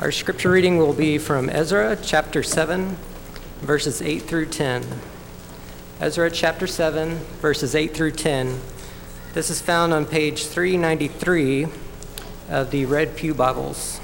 [0.00, 2.96] Our scripture reading will be from Ezra chapter 7,
[3.60, 4.84] verses 8 through 10.
[6.00, 8.60] Ezra chapter 7, verses 8 through 10.
[9.34, 11.68] This is found on page 393
[12.48, 14.00] of the Red Pew Bibles.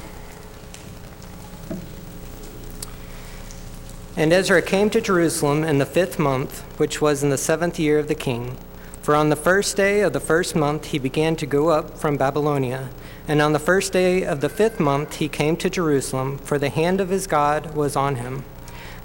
[4.17, 7.99] And Ezra came to Jerusalem in the fifth month, which was in the seventh year
[7.99, 8.57] of the king.
[9.03, 12.19] For on the first day of the first month he began to go up from
[12.19, 12.91] Babylonia.
[13.27, 16.69] And on the first day of the fifth month he came to Jerusalem, for the
[16.69, 18.45] hand of his God was on him.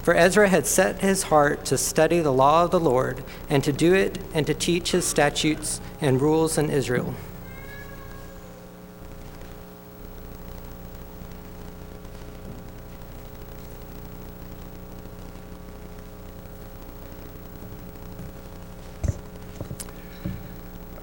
[0.02, 3.72] For Ezra had set his heart to study the law of the Lord, and to
[3.72, 7.16] do it, and to teach his statutes and rules in Israel.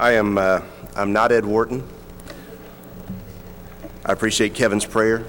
[0.02, 0.61] I am uh,
[0.97, 1.88] I'm not Ed Wharton.
[4.05, 5.25] I appreciate Kevin's prayer.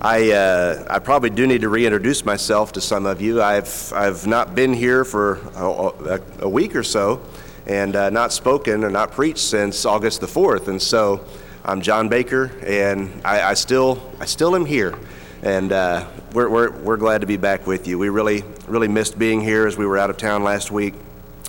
[0.00, 3.42] I, uh, I probably do need to reintroduce myself to some of you.
[3.42, 7.20] I've, I've not been here for a, a week or so
[7.66, 10.68] and uh, not spoken or not preached since August the 4th.
[10.68, 11.22] And so
[11.62, 14.98] I'm John Baker, and I, I still, I still am here.
[15.42, 17.98] And uh, we're, we're, we're glad to be back with you.
[17.98, 20.94] We really, really missed being here as we were out of town last week,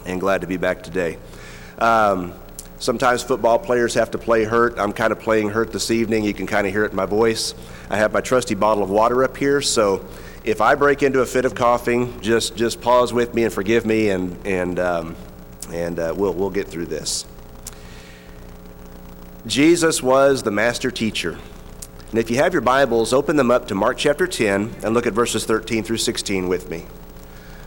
[0.06, 1.18] and glad to be back today.
[1.78, 2.34] Um,
[2.80, 4.78] Sometimes football players have to play hurt.
[4.78, 6.24] I'm kind of playing hurt this evening.
[6.24, 7.56] You can kind of hear it in my voice.
[7.90, 10.06] I have my trusty bottle of water up here, so
[10.44, 13.86] if I break into a fit of coughing, just just pause with me and forgive
[13.86, 15.16] me, and and um,
[15.74, 17.26] and uh, we'll we'll get through this.
[19.48, 21.40] Jesus was the master teacher.
[22.12, 25.06] And if you have your Bibles, open them up to Mark chapter 10 and look
[25.06, 26.86] at verses 13 through 16 with me.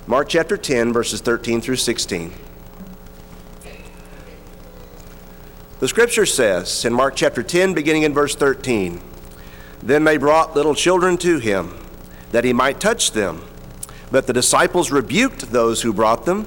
[0.06, 2.32] Mark chapter 10, verses 13 through 16.
[5.80, 9.00] The scripture says in Mark chapter 10, beginning in verse 13
[9.82, 11.74] Then they brought little children to him,
[12.32, 13.42] that he might touch them.
[14.10, 16.46] But the disciples rebuked those who brought them.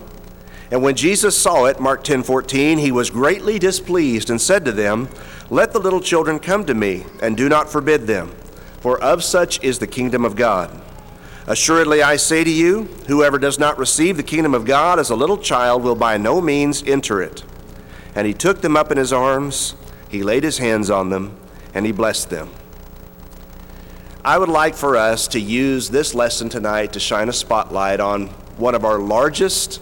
[0.70, 4.72] And when Jesus saw it, Mark 10 14, he was greatly displeased and said to
[4.72, 5.10] them,
[5.50, 8.30] Let the little children come to me, and do not forbid them,
[8.82, 10.80] for of such is the kingdom of God.
[11.48, 15.16] Assuredly, I say to you, whoever does not receive the kingdom of God as a
[15.16, 17.44] little child will by no means enter it.
[18.16, 19.76] And he took them up in his arms,
[20.10, 21.36] he laid his hands on them,
[21.74, 22.50] and he blessed them.
[24.24, 28.28] I would like for us to use this lesson tonight to shine a spotlight on
[28.58, 29.82] one of our largest,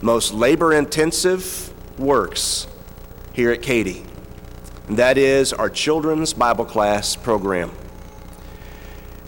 [0.00, 2.66] most labor intensive works
[3.32, 4.04] here at Katy,
[4.86, 7.72] and that is our children's Bible class program.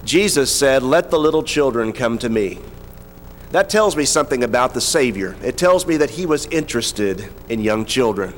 [0.05, 2.59] Jesus said, Let the little children come to me.
[3.53, 5.37] That tells me something about the Savior.
[5.43, 8.33] It tells me that he was interested in young children.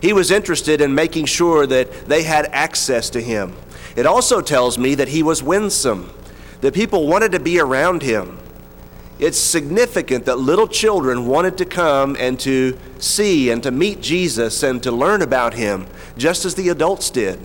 [0.00, 3.54] He was interested in making sure that they had access to him.
[3.96, 6.10] It also tells me that he was winsome,
[6.62, 8.38] that people wanted to be around him.
[9.18, 14.62] It's significant that little children wanted to come and to see and to meet Jesus
[14.62, 17.38] and to learn about him, just as the adults did.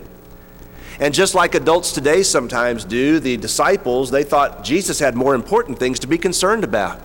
[1.01, 5.79] And just like adults today sometimes do, the disciples, they thought Jesus had more important
[5.79, 7.01] things to be concerned about.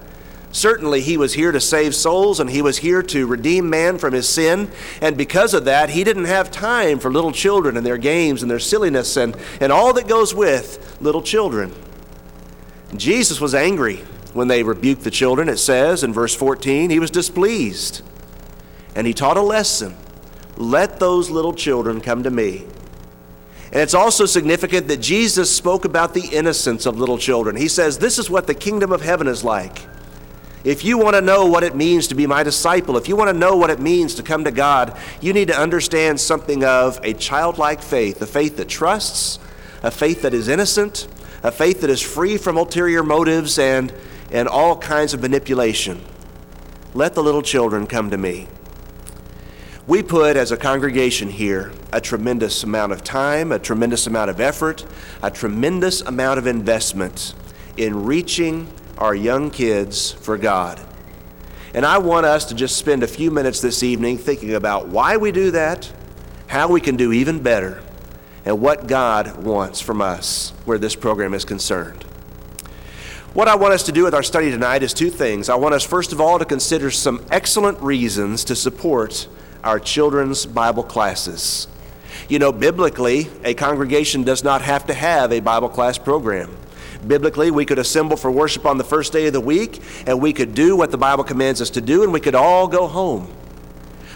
[0.53, 4.13] Certainly, he was here to save souls and he was here to redeem man from
[4.13, 4.71] his sin.
[5.01, 8.51] And because of that, he didn't have time for little children and their games and
[8.51, 11.75] their silliness and, and all that goes with little children.
[12.97, 13.97] Jesus was angry
[14.35, 16.91] when they rebuked the children, it says in verse 14.
[16.91, 18.03] He was displeased.
[18.95, 19.97] And he taught a lesson
[20.59, 22.67] let those little children come to me.
[23.73, 27.57] And it's also significant that Jesus spoke about the innocence of little children.
[27.57, 29.81] He says, This is what the kingdom of heaven is like.
[30.63, 33.29] If you want to know what it means to be my disciple, if you want
[33.29, 36.99] to know what it means to come to God, you need to understand something of
[37.05, 39.39] a childlike faith, a faith that trusts,
[39.83, 41.07] a faith that is innocent,
[41.45, 43.93] a faith that is free from ulterior motives and,
[44.33, 46.05] and all kinds of manipulation.
[46.95, 48.49] Let the little children come to me.
[49.87, 54.41] We put, as a congregation here, a tremendous amount of time, a tremendous amount of
[54.41, 54.85] effort,
[55.23, 57.35] a tremendous amount of investment
[57.77, 58.67] in reaching
[58.99, 60.81] our young kids for God.
[61.73, 65.19] And I want us to just spend a few minutes this evening thinking about why
[65.19, 65.93] we do that,
[66.49, 67.81] how we can do even better,
[68.45, 72.03] and what God wants from us where this program is concerned.
[73.35, 75.49] What I want us to do with our study tonight is two things.
[75.49, 79.29] I want us, first of all, to consider some excellent reasons to support
[79.67, 81.67] our children's Bible classes.
[82.29, 86.57] You know, biblically, a congregation does not have to have a Bible class program.
[87.05, 90.33] Biblically, we could assemble for worship on the first day of the week, and we
[90.33, 93.29] could do what the Bible commands us to do, and we could all go home.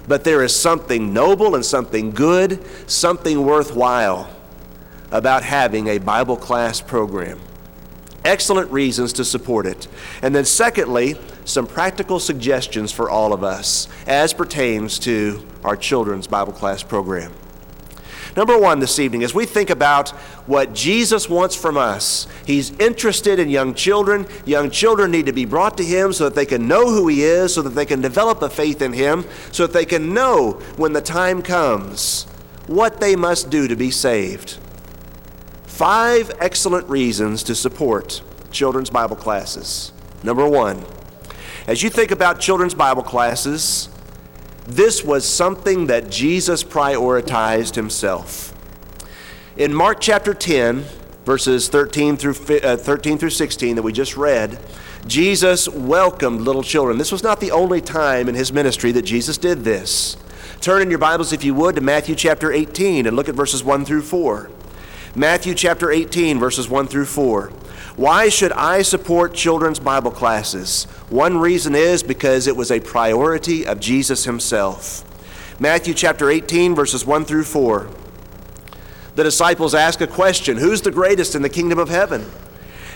[0.07, 4.31] But there is something noble and something good, something worthwhile
[5.11, 7.41] about having a Bible class program.
[8.25, 9.89] Excellent reasons to support it.
[10.23, 16.27] And then, secondly, some practical suggestions for all of us as pertains to our children's
[16.27, 17.33] Bible class program.
[18.37, 20.11] Number one this evening, as we think about
[20.47, 24.27] what Jesus wants from us, He's interested in young children.
[24.45, 27.25] Young children need to be brought to Him so that they can know who He
[27.25, 30.53] is, so that they can develop a faith in Him, so that they can know
[30.77, 32.25] when the time comes
[32.67, 34.59] what they must do to be saved.
[35.81, 39.95] Five excellent reasons to support children's Bible classes.
[40.23, 40.85] Number one,
[41.67, 43.89] as you think about children's Bible classes,
[44.67, 48.55] this was something that Jesus prioritized himself.
[49.57, 50.85] In Mark chapter 10,
[51.25, 54.59] verses 13 through, uh, 13 through 16 that we just read,
[55.07, 56.99] Jesus welcomed little children.
[56.99, 60.19] This was not the only time in his ministry that Jesus did this.
[60.61, 63.65] Turn in your Bibles, if you would, to Matthew chapter 18 and look at verses
[63.65, 64.51] 1 through 4.
[65.17, 67.49] Matthew chapter 18, verses 1 through 4.
[67.97, 70.85] Why should I support children's Bible classes?
[71.09, 75.05] One reason is because it was a priority of Jesus himself.
[75.61, 77.91] Matthew chapter 18, verses 1 through 4.
[79.17, 82.31] The disciples ask a question Who's the greatest in the kingdom of heaven?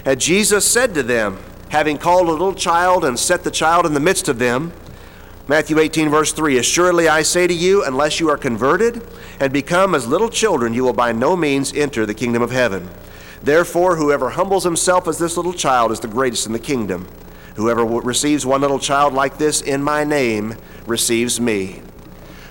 [0.04, 1.38] And Jesus said to them,
[1.70, 4.72] having called a little child and set the child in the midst of them,
[5.46, 9.06] Matthew 18, verse 3 Assuredly I say to you, unless you are converted
[9.38, 12.88] and become as little children, you will by no means enter the kingdom of heaven.
[13.42, 17.06] Therefore, whoever humbles himself as this little child is the greatest in the kingdom.
[17.56, 20.54] Whoever receives one little child like this in my name
[20.86, 21.82] receives me.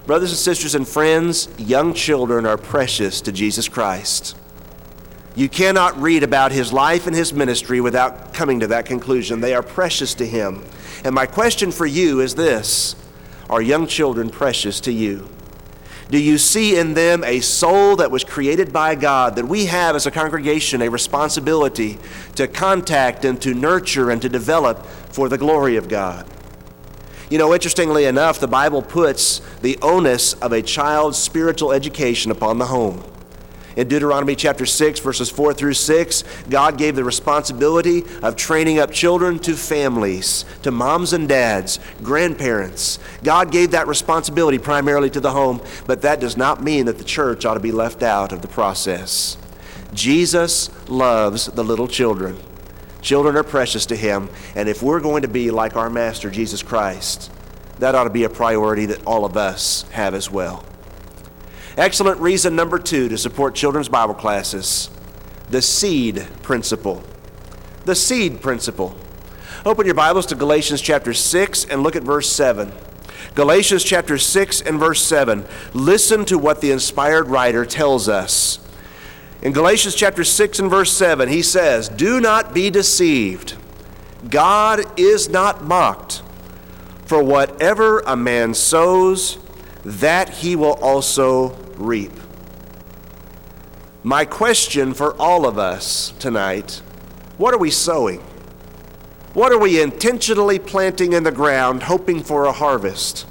[0.06, 4.38] Brothers and sisters and friends, young children are precious to Jesus Christ.
[5.36, 9.42] You cannot read about his life and his ministry without coming to that conclusion.
[9.42, 10.64] They are precious to him.
[11.04, 12.96] And my question for you is this
[13.50, 15.30] Are young children precious to you?
[16.10, 19.96] Do you see in them a soul that was created by God, that we have
[19.96, 21.98] as a congregation a responsibility
[22.36, 26.28] to contact and to nurture and to develop for the glory of God?
[27.30, 32.60] You know, interestingly enough, the Bible puts the onus of a child's spiritual education upon
[32.60, 33.04] the home.
[33.76, 38.92] In Deuteronomy chapter 6, verses 4 through 6, God gave the responsibility of training up
[38.92, 43.00] children to families, to moms and dads, grandparents.
[43.24, 47.04] God gave that responsibility primarily to the home, but that does not mean that the
[47.04, 49.38] church ought to be left out of the process.
[49.94, 52.38] Jesus loves the little children.
[53.02, 56.62] Children are precious to him, and if we're going to be like our Master, Jesus
[56.62, 57.32] Christ,
[57.80, 60.64] that ought to be a priority that all of us have as well.
[61.78, 64.90] Excellent reason number two to support children's Bible classes
[65.50, 67.04] the seed principle.
[67.86, 68.96] The seed principle.
[69.66, 72.72] Open your Bibles to Galatians chapter 6 and look at verse 7.
[73.36, 75.46] Galatians chapter 6 and verse 7.
[75.74, 78.60] Listen to what the inspired writer tells us.
[79.42, 83.56] In Galatians chapter 6 and verse 7, he says, Do not be deceived.
[84.30, 86.22] God is not mocked.
[87.06, 89.38] For whatever a man sows,
[89.86, 92.12] that he will also reap.
[94.04, 96.82] My question for all of us tonight
[97.38, 98.20] what are we sowing?
[99.34, 103.26] What are we intentionally planting in the ground, hoping for a harvest?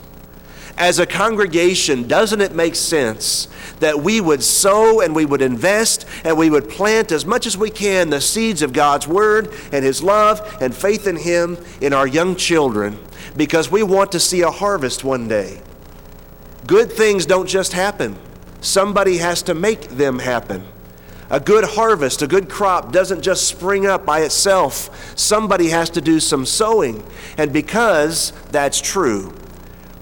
[0.77, 3.47] As a congregation, doesn't it make sense
[3.79, 7.57] that we would sow and we would invest and we would plant as much as
[7.57, 11.93] we can the seeds of God's Word and His love and faith in Him in
[11.93, 12.99] our young children
[13.37, 15.61] because we want to see a harvest one day?
[16.67, 18.17] Good things don't just happen.
[18.61, 20.65] Somebody has to make them happen.
[21.29, 25.19] A good harvest, a good crop doesn't just spring up by itself.
[25.19, 27.03] Somebody has to do some sowing.
[27.39, 29.35] And because that's true,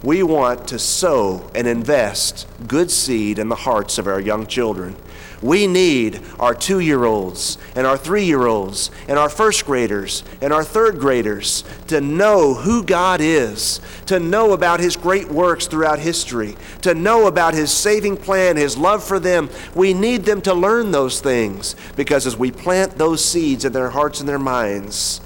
[0.02, 4.96] we want to sow and invest good seed in the hearts of our young children.
[5.42, 10.22] We need our two year olds and our three year olds and our first graders
[10.42, 15.66] and our third graders to know who God is, to know about His great works
[15.66, 19.48] throughout history, to know about His saving plan, His love for them.
[19.74, 23.90] We need them to learn those things because as we plant those seeds in their
[23.90, 25.22] hearts and their minds,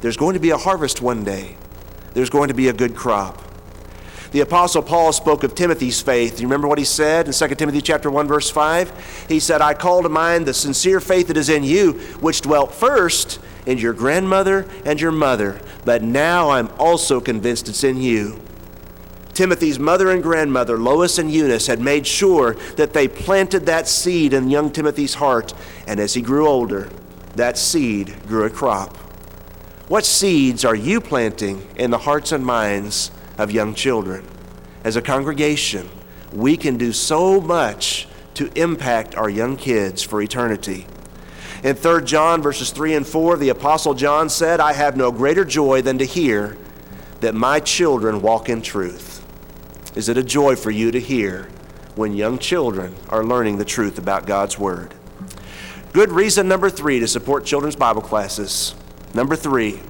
[0.00, 1.56] there's going to be a harvest one day.
[2.12, 3.43] There's going to be a good crop.
[4.34, 6.40] The apostle Paul spoke of Timothy's faith.
[6.40, 9.26] You remember what he said in 2 Timothy chapter 1 verse 5?
[9.28, 12.74] He said, "I call to mind the sincere faith that is in you, which dwelt
[12.74, 18.40] first in your grandmother and your mother, but now I'm also convinced it's in you."
[19.34, 24.34] Timothy's mother and grandmother, Lois and Eunice, had made sure that they planted that seed
[24.34, 25.54] in young Timothy's heart,
[25.86, 26.88] and as he grew older,
[27.36, 28.98] that seed grew a crop.
[29.86, 34.24] What seeds are you planting in the hearts and minds of young children.
[34.84, 35.88] As a congregation,
[36.32, 40.86] we can do so much to impact our young kids for eternity.
[41.62, 45.44] In 3 John verses 3 and 4, the Apostle John said, I have no greater
[45.44, 46.58] joy than to hear
[47.20, 49.24] that my children walk in truth.
[49.94, 51.48] Is it a joy for you to hear
[51.94, 54.92] when young children are learning the truth about God's Word?
[55.92, 58.74] Good reason number three to support children's Bible classes.
[59.14, 59.80] Number three,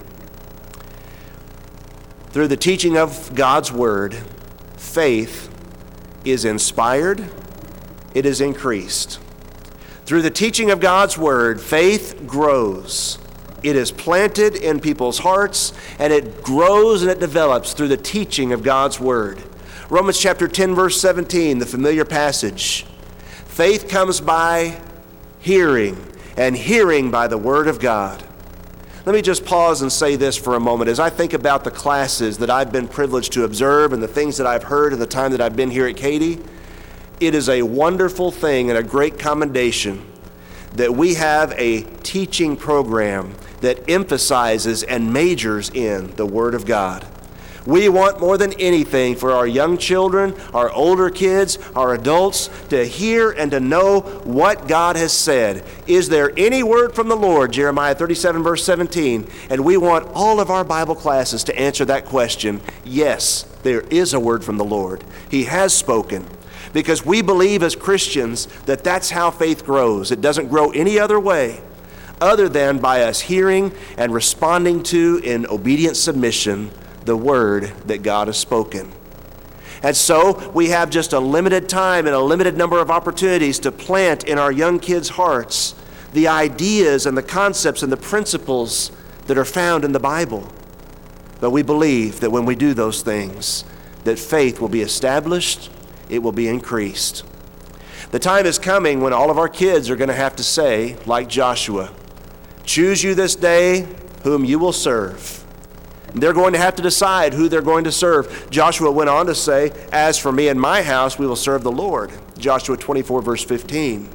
[2.35, 4.13] through the teaching of God's Word,
[4.77, 5.49] faith
[6.25, 7.31] is inspired,
[8.13, 9.21] it is increased.
[10.05, 13.21] Through the teaching of God's Word, faith grows.
[13.63, 18.53] It is planted in people's hearts and it grows and it develops through the teaching
[18.53, 19.41] of God's Word.
[19.89, 22.85] Romans chapter 10, verse 17, the familiar passage.
[23.47, 24.81] Faith comes by
[25.39, 26.05] hearing,
[26.37, 28.25] and hearing by the Word of God.
[29.07, 30.89] Let me just pause and say this for a moment.
[30.89, 34.39] As I think about the classes that I've been privileged to observe and the things
[34.39, 36.39] that I've heard in the time that I've been here at Katy,
[37.21, 40.07] it is a wonderful thing and a great commendation
[40.73, 47.07] that we have a teaching program that emphasizes and majors in the Word of God.
[47.67, 52.85] We want more than anything for our young children, our older kids, our adults to
[52.85, 55.65] hear and to know what God has said.
[55.87, 57.53] Is there any word from the Lord?
[57.53, 59.27] Jeremiah 37, verse 17.
[59.49, 62.61] And we want all of our Bible classes to answer that question.
[62.85, 65.03] Yes, there is a word from the Lord.
[65.31, 66.27] He has spoken
[66.75, 70.11] because we believe as Christians that that's how faith grows.
[70.11, 71.63] It doesn't grow any other way
[72.21, 76.71] other than by us hearing and responding to in obedient submission
[77.05, 78.93] the word that God has spoken.
[79.83, 83.73] And so we have just a limited time and a limited number of opportunities to
[83.73, 85.75] plant in our young kids' hearts
[86.13, 88.93] the ideas and the concepts and the principles
[89.27, 90.51] that are found in the Bible.
[91.41, 93.65] But we believe that when we do those things,
[94.05, 95.71] that faith will be established
[96.09, 97.25] it will be increased.
[98.11, 100.97] The time is coming when all of our kids are going to have to say,
[101.07, 101.91] like Joshua,
[102.65, 103.87] Choose you this day
[104.23, 105.44] whom you will serve.
[106.15, 108.49] They're going to have to decide who they're going to serve.
[108.49, 111.73] Joshua went on to say, As for me and my house, we will serve the
[111.73, 112.13] Lord.
[112.39, 114.09] Joshua 24, verse 15.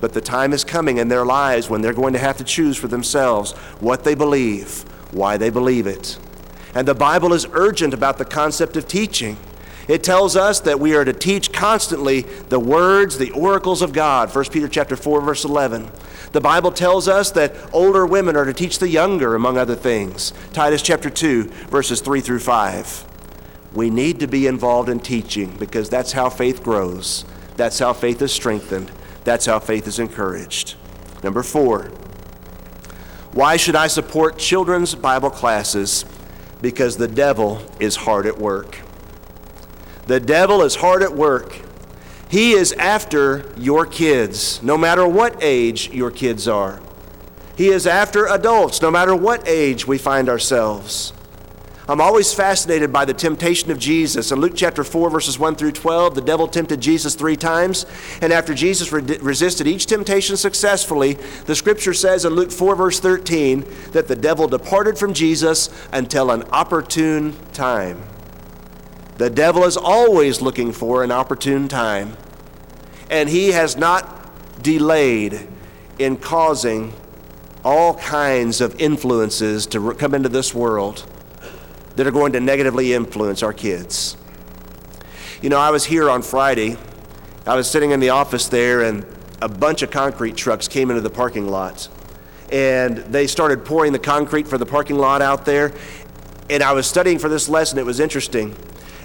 [0.00, 2.76] But the time is coming in their lives when they're going to have to choose
[2.76, 4.82] for themselves what they believe,
[5.12, 6.18] why they believe it.
[6.74, 9.36] And the Bible is urgent about the concept of teaching.
[9.88, 14.32] It tells us that we are to teach constantly the words, the oracles of God.
[14.34, 15.90] 1 Peter chapter 4 verse 11.
[16.32, 20.34] The Bible tells us that older women are to teach the younger among other things.
[20.52, 23.06] Titus chapter 2 verses 3 through 5.
[23.72, 27.24] We need to be involved in teaching because that's how faith grows.
[27.56, 28.92] That's how faith is strengthened.
[29.24, 30.74] That's how faith is encouraged.
[31.22, 31.84] Number 4.
[33.32, 36.04] Why should I support children's Bible classes?
[36.60, 38.80] Because the devil is hard at work.
[40.08, 41.60] The devil is hard at work.
[42.30, 46.80] He is after your kids, no matter what age your kids are.
[47.58, 51.12] He is after adults, no matter what age we find ourselves.
[51.86, 54.32] I'm always fascinated by the temptation of Jesus.
[54.32, 57.84] In Luke chapter 4, verses 1 through 12, the devil tempted Jesus three times.
[58.22, 62.98] And after Jesus re- resisted each temptation successfully, the scripture says in Luke 4, verse
[62.98, 63.62] 13,
[63.92, 68.02] that the devil departed from Jesus until an opportune time.
[69.18, 72.16] The devil is always looking for an opportune time,
[73.10, 75.48] and he has not delayed
[75.98, 76.92] in causing
[77.64, 81.04] all kinds of influences to come into this world
[81.96, 84.16] that are going to negatively influence our kids.
[85.42, 86.76] You know, I was here on Friday.
[87.44, 89.04] I was sitting in the office there, and
[89.42, 91.88] a bunch of concrete trucks came into the parking lot.
[92.52, 95.72] And they started pouring the concrete for the parking lot out there.
[96.48, 97.80] And I was studying for this lesson.
[97.80, 98.54] It was interesting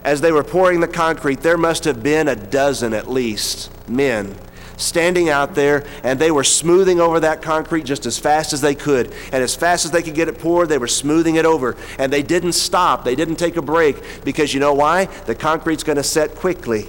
[0.03, 4.35] as they were pouring the concrete, there must have been a dozen at least men
[4.77, 8.75] standing out there, and they were smoothing over that concrete just as fast as they
[8.75, 9.13] could.
[9.31, 11.75] And as fast as they could get it poured, they were smoothing it over.
[11.97, 15.05] And they didn't stop, they didn't take a break, because you know why?
[15.05, 16.87] The concrete's going to set quickly.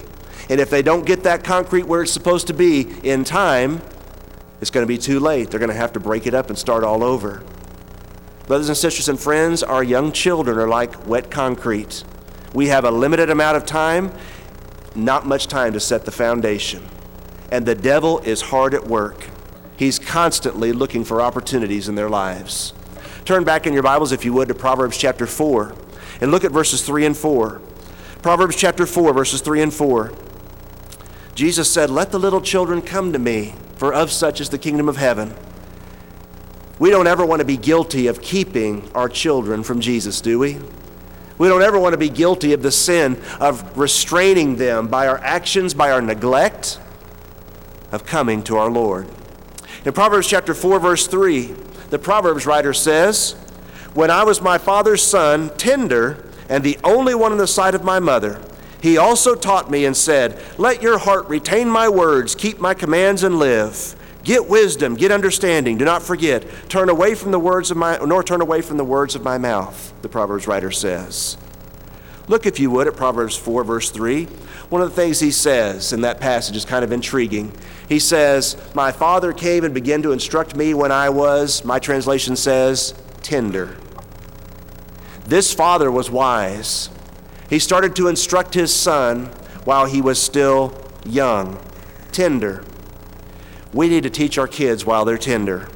[0.49, 3.81] And if they don't get that concrete where it's supposed to be in time,
[4.61, 5.51] it's going to be too late.
[5.51, 7.43] They're going to have to break it up and start all over.
[8.47, 12.05] Brothers and sisters and friends, our young children are like wet concrete.
[12.55, 14.13] We have a limited amount of time,
[14.95, 16.89] not much time to set the foundation.
[17.51, 19.29] And the devil is hard at work.
[19.77, 22.73] He's constantly looking for opportunities in their lives.
[23.25, 25.75] Turn back in your Bibles, if you would, to Proverbs chapter 4
[26.21, 27.61] and look at verses 3 and 4.
[28.23, 30.13] Proverbs chapter 4, verses 3 and 4.
[31.35, 34.89] Jesus said, Let the little children come to me, for of such is the kingdom
[34.89, 35.35] of heaven.
[36.79, 40.59] We don't ever want to be guilty of keeping our children from Jesus, do we?
[41.37, 45.19] We don't ever want to be guilty of the sin of restraining them by our
[45.19, 46.79] actions, by our neglect.
[47.93, 49.09] of coming to our Lord.
[49.85, 51.55] In Proverbs chapter 4, verse 3,
[51.91, 53.33] the Proverbs writer says,
[53.93, 57.85] When I was my father's son, tender, and the only one in the sight of
[57.85, 58.41] my mother,
[58.81, 63.23] he also taught me and said, Let your heart retain my words, keep my commands,
[63.23, 63.95] and live.
[64.25, 65.77] Get wisdom, get understanding.
[65.77, 66.45] Do not forget.
[66.71, 69.37] Turn away from the words of my, nor turn away from the words of my
[69.37, 71.37] mouth, the Proverbs writer says.
[72.27, 74.25] Look, if you would, at Proverbs 4, verse 3.
[74.71, 77.53] One of the things he says in that passage is kind of intriguing.
[77.87, 82.35] He says, My father came and began to instruct me when I was, my translation
[82.35, 83.77] says, tender.
[85.27, 86.89] This father was wise.
[87.51, 89.27] He started to instruct his son
[89.65, 91.63] while he was still young,
[92.11, 92.65] tender.
[93.75, 95.69] We need to teach our kids while they're tender.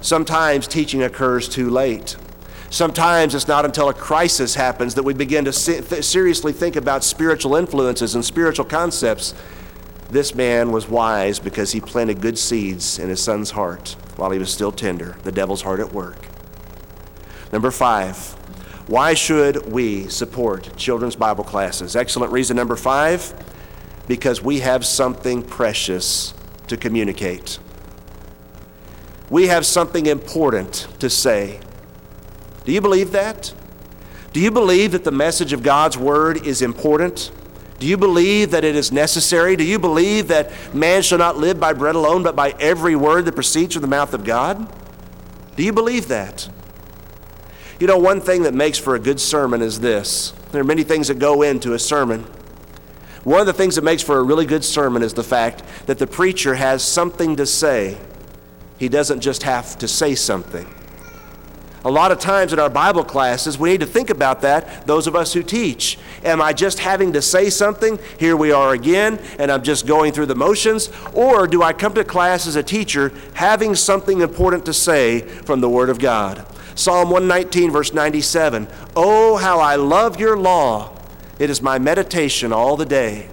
[0.00, 2.16] Sometimes teaching occurs too late.
[2.70, 7.54] Sometimes it's not until a crisis happens that we begin to seriously think about spiritual
[7.54, 9.34] influences and spiritual concepts.
[10.08, 14.38] This man was wise because he planted good seeds in his son's heart while he
[14.38, 16.26] was still tender, the devil's heart at work.
[17.52, 18.16] Number five,
[18.88, 21.96] why should we support children's Bible classes?
[21.96, 23.34] Excellent reason number five,
[24.08, 26.32] because we have something precious
[26.68, 27.58] to communicate.
[29.28, 31.60] We have something important to say.
[32.64, 33.52] Do you believe that?
[34.32, 37.30] Do you believe that the message of God's Word is important?
[37.78, 39.56] Do you believe that it is necessary?
[39.56, 43.26] Do you believe that man shall not live by bread alone, but by every word
[43.26, 44.72] that proceeds from the mouth of God?
[45.56, 46.48] Do you believe that?
[47.78, 50.84] You know, one thing that makes for a good sermon is this there are many
[50.84, 52.26] things that go into a sermon.
[53.26, 55.98] One of the things that makes for a really good sermon is the fact that
[55.98, 57.98] the preacher has something to say.
[58.78, 60.72] He doesn't just have to say something.
[61.84, 65.08] A lot of times in our Bible classes, we need to think about that, those
[65.08, 65.98] of us who teach.
[66.22, 67.98] Am I just having to say something?
[68.16, 70.88] Here we are again, and I'm just going through the motions?
[71.12, 75.60] Or do I come to class as a teacher having something important to say from
[75.60, 76.46] the Word of God?
[76.76, 80.95] Psalm 119, verse 97 Oh, how I love your law!
[81.38, 83.28] It is my meditation all the day.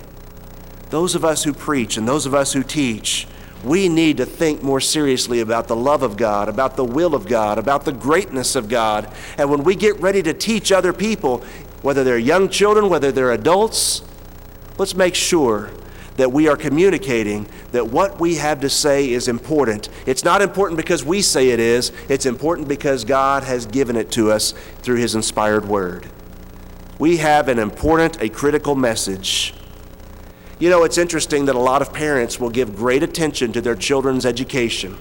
[0.89, 3.27] Those of us who preach and those of us who teach,
[3.63, 7.27] we need to think more seriously about the love of God, about the will of
[7.27, 9.11] God, about the greatness of God.
[9.37, 11.39] And when we get ready to teach other people,
[11.81, 14.03] whether they're young children, whether they're adults,
[14.77, 15.71] let's make sure
[16.17, 19.87] that we are communicating that what we have to say is important.
[20.05, 24.11] It's not important because we say it is, it's important because God has given it
[24.11, 26.09] to us through His inspired word
[26.99, 29.53] we have an important, a critical message.
[30.59, 33.75] You know, it's interesting that a lot of parents will give great attention to their
[33.75, 34.97] children's education.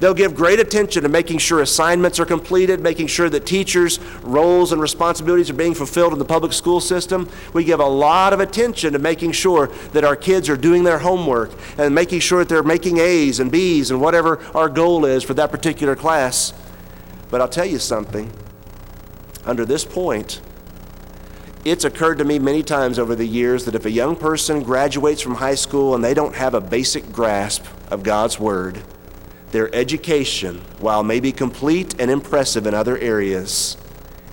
[0.00, 4.72] They'll give great attention to making sure assignments are completed, making sure that teachers' roles
[4.72, 7.30] and responsibilities are being fulfilled in the public school system.
[7.52, 10.98] We give a lot of attention to making sure that our kids are doing their
[10.98, 15.22] homework and making sure that they're making A's and B's and whatever our goal is
[15.22, 16.52] for that particular class.
[17.30, 18.32] But I'll tell you something.
[19.46, 20.40] Under this point,
[21.64, 25.22] it's occurred to me many times over the years that if a young person graduates
[25.22, 28.82] from high school and they don't have a basic grasp of God's Word,
[29.50, 33.78] their education, while maybe complete and impressive in other areas,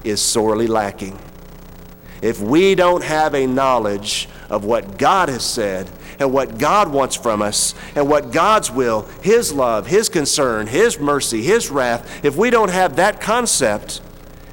[0.03, 1.17] is sorely lacking.
[2.21, 5.89] If we don't have a knowledge of what God has said
[6.19, 10.99] and what God wants from us and what God's will, His love, His concern, His
[10.99, 14.01] mercy, His wrath, if we don't have that concept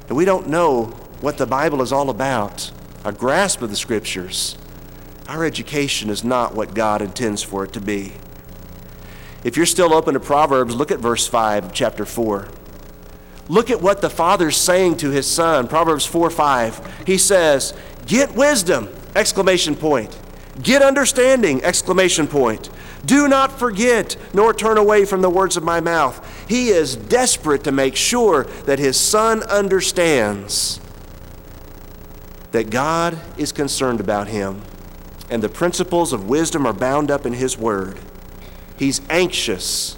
[0.07, 2.71] and we don't know what the Bible is all about,
[3.03, 4.57] a grasp of the Scriptures,
[5.27, 8.13] our education is not what God intends for it to be.
[9.43, 12.47] If you're still open to Proverbs, look at verse 5 of chapter 4.
[13.47, 15.67] Look at what the father's saying to his son.
[15.67, 17.03] Proverbs 4 5.
[17.05, 17.73] He says,
[18.05, 18.89] Get wisdom!
[19.15, 20.17] Exclamation point.
[20.61, 21.63] Get understanding!
[21.63, 22.69] Exclamation point.
[23.05, 26.47] Do not forget, nor turn away from the words of my mouth.
[26.49, 30.79] He is desperate to make sure that his son understands
[32.51, 34.61] that God is concerned about him,
[35.29, 37.99] and the principles of wisdom are bound up in his word.
[38.77, 39.97] He's anxious.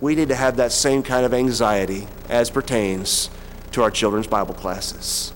[0.00, 3.30] We need to have that same kind of anxiety as pertains
[3.72, 5.32] to our children's Bible classes.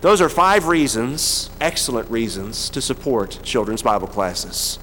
[0.00, 4.78] Those are five reasons, excellent reasons, to support children's Bible classes.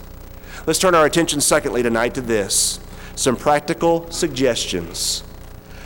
[0.68, 2.80] Let's turn our attention, secondly, tonight to this
[3.16, 5.24] some practical suggestions.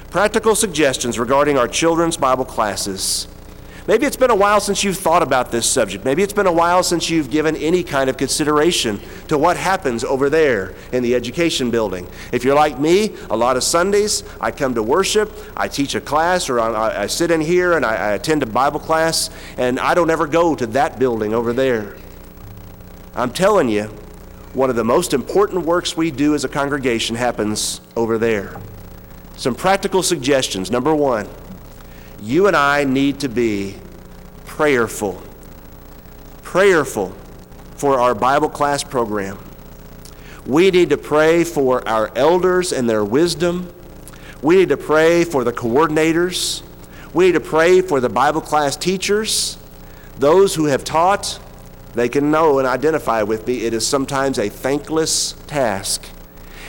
[0.10, 3.27] Practical suggestions regarding our children's Bible classes
[3.88, 6.04] Maybe it's been a while since you've thought about this subject.
[6.04, 10.04] Maybe it's been a while since you've given any kind of consideration to what happens
[10.04, 12.06] over there in the education building.
[12.34, 16.02] If you're like me, a lot of Sundays I come to worship, I teach a
[16.02, 19.80] class, or I, I sit in here and I, I attend a Bible class, and
[19.80, 21.95] I don't ever go to that building over there.
[23.15, 23.89] I'm telling you,
[24.54, 28.60] One of the most important works we do as a congregation happens over there.
[29.36, 30.71] Some practical suggestions.
[30.71, 31.28] Number one,
[32.19, 33.75] you and I need to be
[34.45, 35.21] prayerful.
[36.43, 37.15] Prayerful
[37.75, 39.38] for our Bible class program.
[40.45, 43.73] We need to pray for our elders and their wisdom.
[44.41, 46.63] We need to pray for the coordinators.
[47.13, 49.58] We need to pray for the Bible class teachers,
[50.17, 51.39] those who have taught.
[51.93, 53.63] They can know and identify with me.
[53.63, 56.06] It is sometimes a thankless task.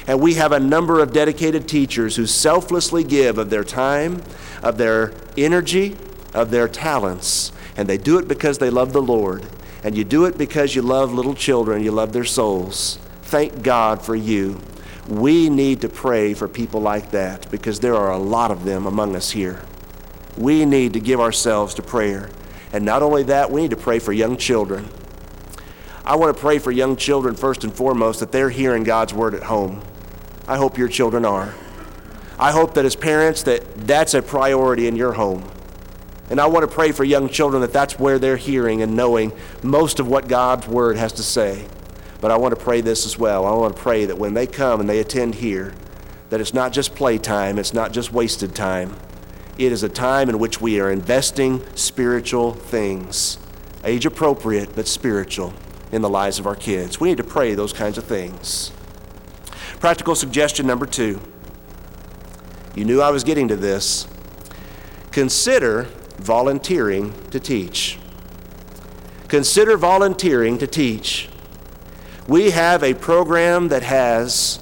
[0.07, 4.23] And we have a number of dedicated teachers who selflessly give of their time,
[4.63, 5.13] of their
[5.45, 5.97] energy,
[6.35, 7.53] of their talents.
[7.77, 9.47] And they do it because they love the Lord.
[9.85, 12.99] And you do it because you love little children, you love their souls.
[13.23, 14.61] Thank God for you.
[15.07, 18.87] We need to pray for people like that because there are a lot of them
[18.87, 19.63] among us here.
[20.37, 22.31] We need to give ourselves to prayer.
[22.73, 24.89] And not only that, we need to pray for young children.
[26.05, 29.35] I want to pray for young children first and foremost that they're hearing God's word
[29.35, 29.83] at home.
[30.47, 31.55] I hope your children are.
[32.39, 35.51] I hope that as parents that that's a priority in your home.
[36.31, 39.33] And I want to pray for young children that that's where they're hearing and knowing
[39.63, 41.67] most of what God's word has to say.
[42.21, 43.47] But I want to pray this as well.
[43.47, 45.75] I want to pray that when they come and they attend here,
[46.31, 48.97] that it's not just playtime, it's not just wasted time.
[49.57, 53.39] It is a time in which we are investing spiritual things,
[53.83, 55.55] age appropriate, but spiritual,
[55.91, 57.01] in the lives of our kids.
[57.01, 58.71] We need to pray those kinds of things.
[59.81, 61.21] Practical suggestion number two.
[62.75, 64.07] You knew I was getting to this.
[65.11, 67.99] Consider volunteering to teach.
[69.29, 71.29] Consider volunteering to teach.
[72.27, 74.61] We have a program that has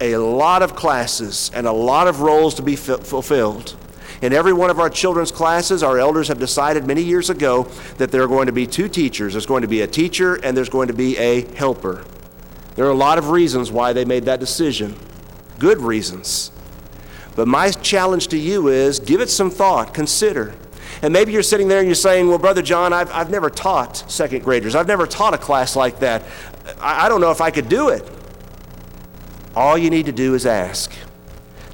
[0.00, 3.76] a lot of classes and a lot of roles to be fulfilled.
[4.22, 7.64] In every one of our children's classes, our elders have decided many years ago
[7.96, 9.32] that there are going to be two teachers.
[9.32, 12.04] There's going to be a teacher and there's going to be a helper.
[12.76, 14.94] There are a lot of reasons why they made that decision,
[15.58, 16.52] good reasons.
[17.36, 20.54] But my challenge to you is give it some thought, consider.
[21.02, 24.10] And maybe you're sitting there and you're saying, Well, Brother John, I've, I've never taught
[24.10, 24.74] second graders.
[24.74, 26.24] I've never taught a class like that.
[26.80, 28.08] I, I don't know if I could do it.
[29.54, 30.92] All you need to do is ask.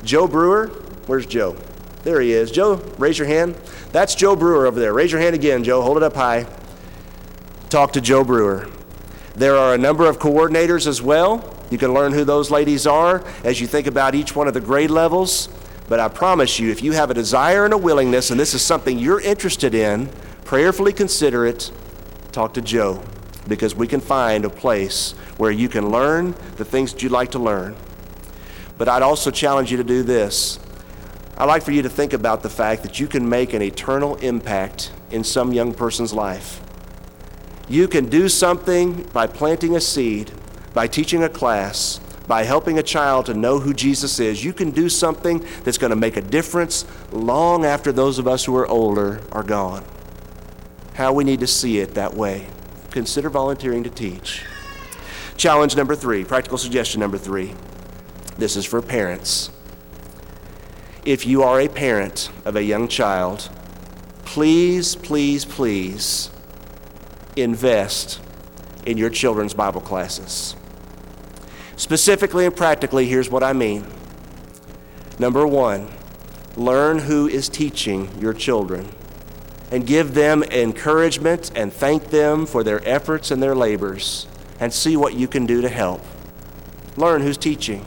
[0.03, 0.69] Joe Brewer,
[1.07, 1.57] where's Joe?
[2.05, 2.51] There he is.
[2.51, 3.57] Joe, raise your hand.
[3.91, 4.93] That's Joe Brewer over there.
[4.93, 5.83] Raise your hand again, Joe.
[5.83, 6.47] Hold it up high.
[7.69, 8.69] Talk to Joe Brewer.
[9.35, 11.56] There are a number of coordinators as well.
[11.71, 14.61] You can learn who those ladies are as you think about each one of the
[14.61, 15.49] grade levels.
[15.89, 18.63] But I promise you, if you have a desire and a willingness, and this is
[18.63, 20.09] something you're interested in,
[20.45, 21.71] prayerfully consider it,
[22.33, 23.03] talk to Joe,
[23.49, 27.31] because we can find a place where you can learn the things that you'd like
[27.33, 27.77] to learn.
[28.79, 30.59] But I'd also challenge you to do this.
[31.39, 34.17] I'd like for you to think about the fact that you can make an eternal
[34.17, 36.61] impact in some young person's life.
[37.69, 40.31] You can do something by planting a seed,
[40.77, 44.45] by teaching a class, by helping a child to know who Jesus is.
[44.45, 48.45] You can do something that's going to make a difference long after those of us
[48.45, 49.83] who are older are gone.
[50.93, 52.49] How we need to see it that way.
[52.91, 54.45] Consider volunteering to teach.
[55.39, 57.55] Challenge number three, practical suggestion number three.
[58.37, 59.49] This is for parents.
[61.07, 63.49] If you are a parent of a young child,
[64.27, 66.29] please, please, please
[67.35, 68.21] invest
[68.85, 70.55] in your children's Bible classes.
[71.77, 73.87] Specifically and practically, here's what I mean.
[75.19, 75.89] Number one,
[76.57, 78.89] learn who is teaching your children
[79.71, 84.27] and give them encouragement and thank them for their efforts and their labors
[84.59, 86.03] and see what you can do to help.
[86.97, 87.85] Learn who's teaching.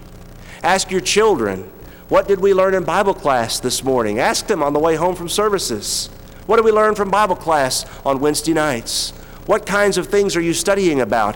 [0.61, 1.71] Ask your children,
[2.09, 4.19] what did we learn in Bible class this morning?
[4.19, 6.07] Ask them on the way home from services.
[6.45, 9.11] What did we learn from Bible class on Wednesday nights?
[9.45, 11.35] What kinds of things are you studying about?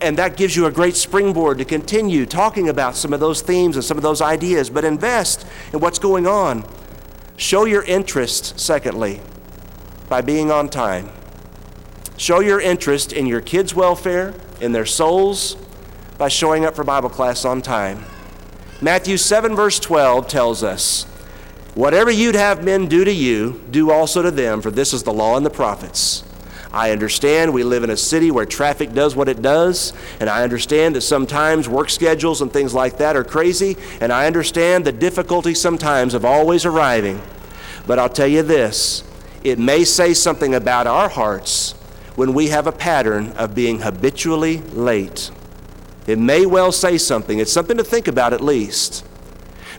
[0.00, 3.76] And that gives you a great springboard to continue talking about some of those themes
[3.76, 6.64] and some of those ideas, but invest in what's going on.
[7.36, 9.20] Show your interest, secondly,
[10.08, 11.10] by being on time.
[12.16, 15.56] Show your interest in your kids' welfare, in their souls,
[16.18, 18.04] by showing up for Bible class on time.
[18.82, 21.04] Matthew 7, verse 12 tells us,
[21.74, 25.12] Whatever you'd have men do to you, do also to them, for this is the
[25.12, 26.24] law and the prophets.
[26.72, 30.44] I understand we live in a city where traffic does what it does, and I
[30.44, 34.92] understand that sometimes work schedules and things like that are crazy, and I understand the
[34.92, 37.20] difficulty sometimes of always arriving.
[37.86, 39.02] But I'll tell you this
[39.42, 41.72] it may say something about our hearts
[42.14, 45.30] when we have a pattern of being habitually late.
[46.06, 47.38] It may well say something.
[47.38, 49.04] It's something to think about at least.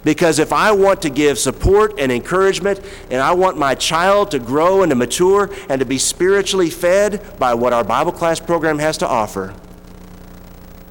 [0.04, 4.40] Because if I want to give support and encouragement, and I want my child to
[4.40, 8.80] grow and to mature and to be spiritually fed by what our Bible class program
[8.80, 9.54] has to offer,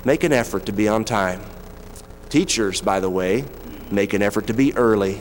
[0.05, 1.42] make an effort to be on time.
[2.29, 3.44] Teachers, by the way,
[3.90, 5.20] make an effort to be early.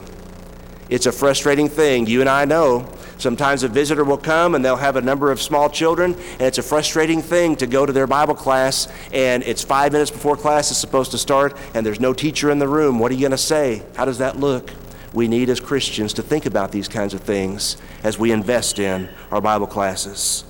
[0.90, 2.06] It's a frustrating thing.
[2.06, 5.42] You and I know Sometimes a visitor will come and they'll have a number of
[5.42, 9.62] small children, and it's a frustrating thing to go to their Bible class and it's
[9.62, 12.98] five minutes before class is supposed to start and there's no teacher in the room.
[12.98, 13.84] What are you going to say?
[13.98, 14.72] How does that look?
[15.14, 19.10] We need as Christians to think about these kinds of things as we invest in
[19.32, 20.46] our Bible classes.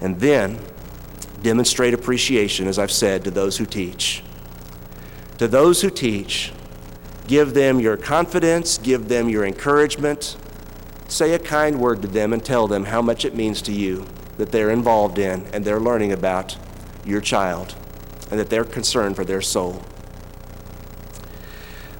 [0.00, 0.60] And then
[1.42, 4.22] demonstrate appreciation, as I've said, to those who teach.
[5.36, 6.52] To those who teach,
[7.26, 10.36] give them your confidence, give them your encouragement,
[11.12, 14.06] say a kind word to them and tell them how much it means to you
[14.38, 16.56] that they're involved in and they're learning about
[17.04, 17.74] your child
[18.30, 19.84] and that they're concerned for their soul.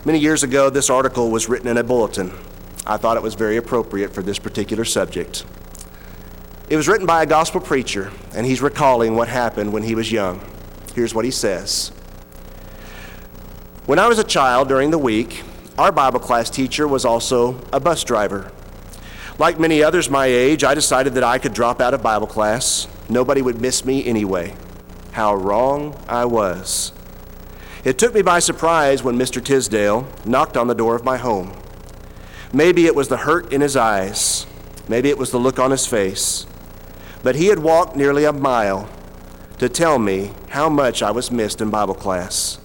[0.04, 2.32] Many years ago, this article was written in a bulletin.
[2.86, 5.44] I thought it was very appropriate for this particular subject.
[6.68, 10.10] It was written by a gospel preacher, and he's recalling what happened when he was
[10.10, 10.40] young.
[10.94, 11.90] Here's what he says
[13.86, 15.42] When I was a child during the week,
[15.78, 18.50] our Bible class teacher was also a bus driver.
[19.42, 22.86] Like many others my age, I decided that I could drop out of Bible class.
[23.08, 24.54] Nobody would miss me anyway.
[25.10, 26.92] How wrong I was.
[27.82, 29.44] It took me by surprise when Mr.
[29.44, 31.60] Tisdale knocked on the door of my home.
[32.52, 34.46] Maybe it was the hurt in his eyes,
[34.86, 36.46] maybe it was the look on his face,
[37.24, 38.88] but he had walked nearly a mile
[39.58, 42.60] to tell me how much I was missed in Bible class.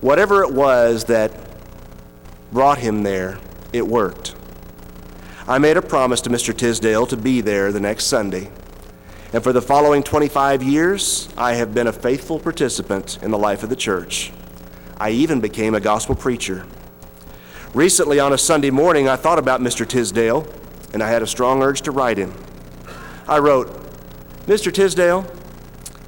[0.00, 1.30] Whatever it was that
[2.50, 3.38] brought him there,
[3.72, 4.25] it worked.
[5.48, 6.56] I made a promise to Mr.
[6.56, 8.50] Tisdale to be there the next Sunday.
[9.32, 13.62] And for the following 25 years, I have been a faithful participant in the life
[13.62, 14.32] of the church.
[14.98, 16.66] I even became a gospel preacher.
[17.74, 19.86] Recently, on a Sunday morning, I thought about Mr.
[19.86, 20.52] Tisdale,
[20.92, 22.34] and I had a strong urge to write him.
[23.28, 23.68] I wrote,
[24.46, 24.72] Mr.
[24.72, 25.30] Tisdale,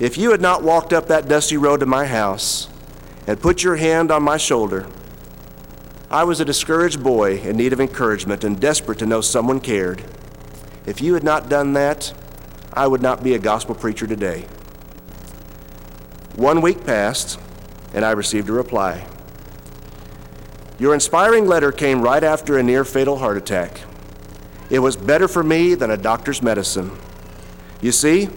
[0.00, 2.68] if you had not walked up that dusty road to my house
[3.28, 4.88] and put your hand on my shoulder,
[6.10, 10.02] I was a discouraged boy in need of encouragement and desperate to know someone cared.
[10.86, 12.14] If you had not done that,
[12.72, 14.46] I would not be a gospel preacher today.
[16.34, 17.38] One week passed,
[17.92, 19.06] and I received a reply.
[20.78, 23.82] Your inspiring letter came right after a near fatal heart attack.
[24.70, 26.90] It was better for me than a doctor's medicine.
[27.82, 28.30] You see,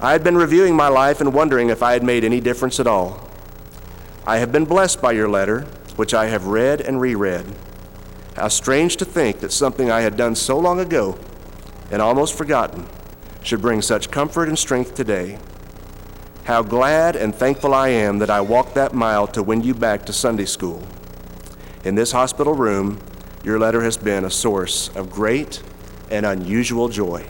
[0.00, 2.88] I had been reviewing my life and wondering if I had made any difference at
[2.88, 3.28] all.
[4.26, 5.68] I have been blessed by your letter
[6.00, 7.44] which I have read and reread.
[8.34, 11.18] How strange to think that something I had done so long ago
[11.90, 12.86] and almost forgotten
[13.42, 15.38] should bring such comfort and strength today.
[16.44, 20.06] How glad and thankful I am that I walked that mile to win you back
[20.06, 20.82] to Sunday school.
[21.84, 22.98] In this hospital room,
[23.44, 25.62] your letter has been a source of great
[26.10, 27.28] and unusual joy.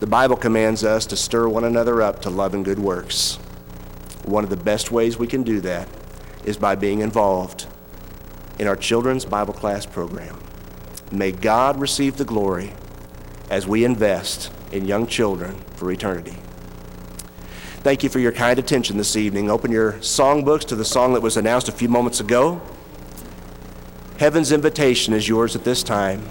[0.00, 3.36] The Bible commands us to stir one another up to love and good works.
[4.26, 5.88] One of the best ways we can do that
[6.44, 7.66] is by being involved
[8.58, 10.38] in our children's Bible class program.
[11.10, 12.72] May God receive the glory
[13.50, 16.36] as we invest in young children for eternity.
[17.82, 19.50] Thank you for your kind attention this evening.
[19.50, 22.62] Open your songbooks to the song that was announced a few moments ago.
[24.18, 26.28] Heaven's invitation is yours at this time.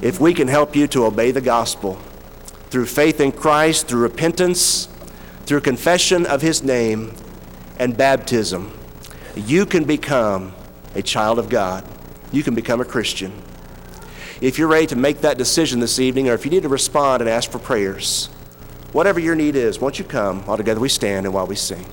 [0.00, 1.96] If we can help you to obey the gospel
[2.70, 4.88] through faith in Christ, through repentance,
[5.44, 7.14] through confession of his name,
[7.78, 8.72] and baptism,
[9.36, 10.52] you can become
[10.94, 11.84] a child of God.
[12.32, 13.32] You can become a Christian.
[14.40, 17.20] If you're ready to make that decision this evening, or if you need to respond
[17.20, 18.26] and ask for prayers,
[18.92, 20.44] whatever your need is, won't you come?
[20.46, 21.86] All together we stand and while we sing.